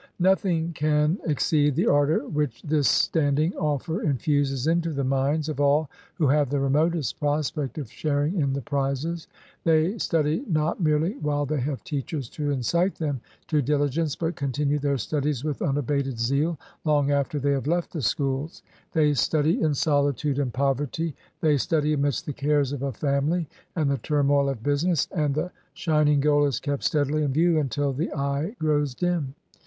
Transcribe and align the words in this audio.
Nothing 0.17 0.73
can 0.73 1.19
exceed 1.27 1.75
the 1.75 1.85
ardor 1.85 2.27
which 2.27 2.63
this 2.63 2.87
standing 2.89 3.53
offer 3.55 4.01
infuses 4.01 4.65
into 4.65 4.91
the 4.93 5.03
minds 5.03 5.47
of 5.47 5.59
all 5.61 5.91
who 6.15 6.25
have 6.29 6.49
the 6.49 6.59
remotest 6.59 7.19
prospect 7.19 7.77
of 7.77 7.87
sharing 7.87 8.41
in 8.41 8.51
the 8.53 8.63
prizes. 8.63 9.27
They 9.63 9.99
study 9.99 10.43
not 10.49 10.81
merely 10.81 11.17
while 11.19 11.45
they 11.45 11.59
have 11.59 11.83
teachers 11.83 12.29
to 12.29 12.49
incite 12.49 12.95
them 12.95 13.21
to 13.49 13.61
dili 13.61 13.89
gence, 13.91 14.17
but 14.19 14.35
continue 14.35 14.79
their 14.79 14.97
studies 14.97 15.43
with 15.43 15.61
unabated 15.61 16.19
zeal 16.19 16.57
long 16.83 17.11
after 17.11 17.37
they 17.39 17.51
have 17.51 17.67
left 17.67 17.93
the 17.93 18.01
schools; 18.01 18.63
they 18.93 19.13
study 19.13 19.61
in 19.61 19.75
solitude 19.75 20.39
and 20.39 20.51
poverty; 20.51 21.15
they 21.41 21.57
study 21.57 21.93
amidst 21.93 22.25
the 22.25 22.33
cares 22.33 22.71
of 22.71 22.81
a 22.81 22.91
family 22.91 23.47
and 23.75 23.91
the 23.91 23.99
turmoil 23.99 24.49
of 24.49 24.63
business; 24.63 25.07
and 25.11 25.35
the 25.35 25.51
shining 25.75 26.19
goal 26.19 26.47
is 26.47 26.59
kept 26.59 26.83
steadily 26.83 27.21
in 27.21 27.31
view 27.31 27.59
until 27.59 27.93
the 27.93 28.11
eye 28.15 28.55
grows 28.57 28.95
dim. 28.95 29.35